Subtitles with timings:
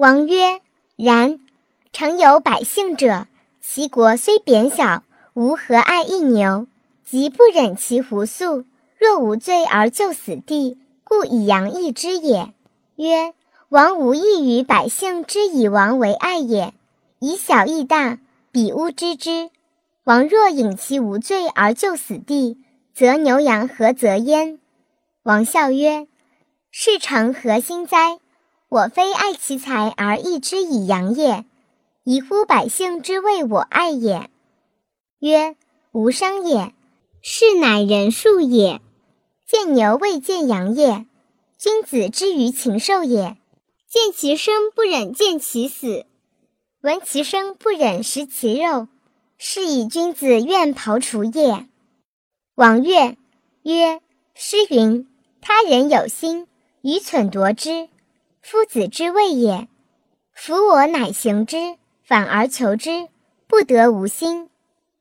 [0.00, 0.62] 王曰
[0.96, 1.40] ：“然。
[1.92, 3.26] 诚有百姓者，
[3.60, 5.02] 其国虽贬小，
[5.34, 6.66] 吾何爱一牛？
[7.04, 8.64] 即不忍其胡粟。
[8.96, 12.54] 若无罪而就死地，故以羊易之也。”
[12.96, 13.34] 曰
[13.68, 16.72] ：“王无异于百姓之以王为爱也。
[17.18, 18.20] 以小易大，
[18.50, 19.50] 彼吾知之。
[20.04, 22.56] 王若引其无罪而就死地，
[22.94, 24.58] 则牛羊何则焉？”
[25.24, 26.08] 王笑曰
[26.72, 28.18] ：“事成何心哉？
[28.70, 31.44] 我非爱其财而易之以羊也，
[32.04, 34.30] 宜乎百姓之谓我爱也。”
[35.18, 35.56] 曰
[35.90, 36.72] ：“无伤也，
[37.20, 38.80] 是乃人数也。
[39.44, 41.04] 见牛未见羊也。
[41.58, 43.36] 君子之于禽兽也，
[43.88, 46.06] 见其生不忍见其死，
[46.80, 48.86] 闻其声不忍食其肉，
[49.36, 51.66] 是以君子愿庖厨也。”
[52.54, 53.16] 王悦
[53.64, 54.00] 曰
[54.32, 55.08] ：“诗云。”
[55.42, 56.46] 他人有心，
[56.82, 57.88] 愚蠢夺之，
[58.40, 59.68] 夫子之谓也。
[60.32, 63.08] 夫我乃行之，反而求之，
[63.46, 64.48] 不得无心。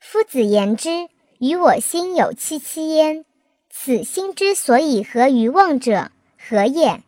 [0.00, 3.24] 夫子言之，与我心有戚戚焉。
[3.68, 7.02] 此心之所以合于望者，何也？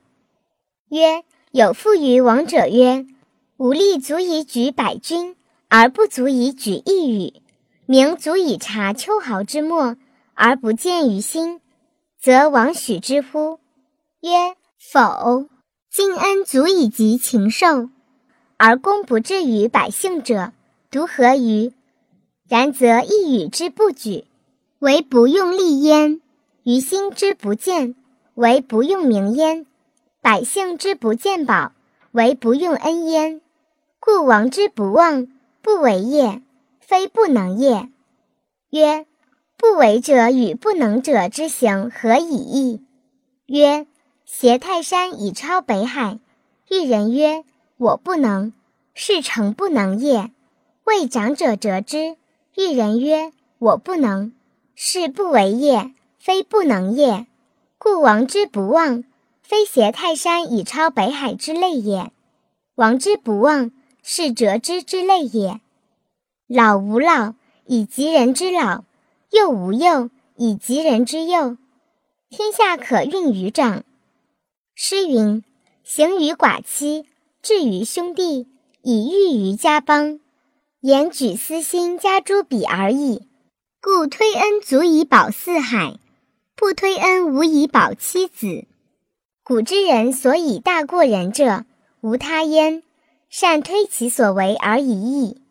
[0.90, 3.06] 曰：有负于王者曰：
[3.56, 5.34] 吾力足以举百军，
[5.68, 7.42] 而不足以举一羽；
[7.86, 9.96] 名足以察秋毫之末，
[10.34, 11.62] 而不见于心。
[12.20, 13.60] 则王许之乎？
[14.20, 15.48] 曰：否。
[16.00, 17.88] 今恩足以及禽兽，
[18.56, 20.52] 而功不至于百姓者，
[20.92, 21.72] 独何于？
[22.48, 24.24] 然则一语之不举，
[24.78, 26.20] 为不用力焉；
[26.62, 27.96] 于心之不见，
[28.34, 29.66] 为不用名焉；
[30.20, 31.72] 百姓之不见宝，
[32.12, 33.40] 为不用恩焉。
[33.98, 35.26] 故王之不忘，
[35.62, 36.40] 不为也，
[36.78, 37.88] 非不能也。
[38.70, 39.04] 曰。
[39.56, 42.80] 不为者与不能者之行何以异？
[43.46, 43.88] 曰：
[44.30, 46.18] 挟泰山以超北海。
[46.68, 47.44] 一人曰：
[47.78, 48.52] 我不能，
[48.92, 50.30] 是诚不能也。
[50.84, 52.18] 为长者折之。
[52.54, 54.34] 一人曰：我不能，
[54.74, 57.26] 是不为也，非不能也。
[57.78, 59.02] 故王之不忘，
[59.42, 62.12] 非挟泰山以超北海之类也。
[62.74, 65.58] 王之不忘，是折之之类也。
[66.46, 67.32] 老吾老，
[67.64, 68.84] 以及人之老。
[69.30, 71.56] 幼吾幼，以及人之幼。
[72.28, 73.84] 天下可运于掌。
[74.80, 75.42] 诗云
[75.82, 77.04] ：“行于寡妻，
[77.42, 78.46] 至于兄弟，
[78.82, 80.20] 以喻于家邦。
[80.82, 83.26] 言举私心，加诸彼而已。
[83.82, 85.98] 故推恩足以保四海，
[86.54, 88.66] 不推恩无以保妻子。
[89.42, 91.64] 古之人所以大过人者，
[92.00, 92.84] 无他焉，
[93.28, 95.42] 善推其所为而已矣。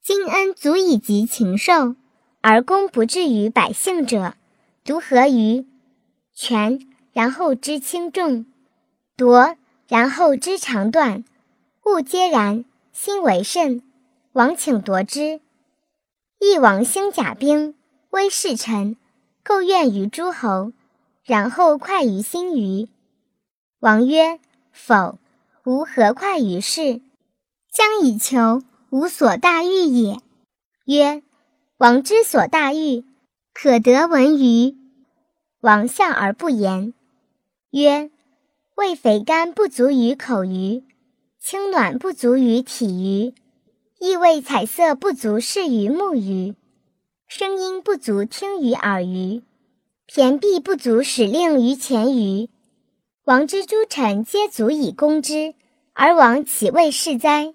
[0.00, 1.96] 今恩足以及禽兽。”
[2.40, 4.34] 而功不至于百姓者，
[4.84, 5.66] 独何于？
[6.32, 6.78] 权
[7.12, 8.46] 然后知轻重，
[9.20, 9.54] 夺
[9.86, 11.24] 然后知长短，
[11.84, 13.82] 物皆然，心为甚。
[14.32, 15.42] 王请夺之。
[16.38, 17.74] 义王兴甲兵，
[18.08, 18.96] 威势臣，
[19.44, 20.72] 构怨于诸侯，
[21.22, 22.88] 然后快于心于。
[23.80, 24.40] 王曰：
[24.72, 25.18] 否，
[25.66, 27.02] 吾何快于事？
[27.70, 30.18] 将以求，无所大欲也。
[30.86, 31.22] 曰。
[31.76, 33.04] 王之所大欲，
[33.52, 34.78] 可得闻于
[35.60, 36.94] 王相而不言。
[37.70, 38.10] 曰：
[38.80, 40.82] 味肥甘不足于口鱼，
[41.38, 43.34] 清暖不足于体鱼，
[43.98, 46.54] 异味彩色不足视于目鱼，
[47.28, 49.42] 声音不足听于耳鱼，
[50.10, 52.48] 骈璧不足使令于前鱼。
[53.24, 55.52] 王之诸臣皆足以攻之，
[55.92, 57.52] 而王岂未是哉？